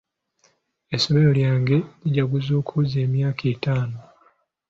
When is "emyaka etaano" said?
3.05-3.99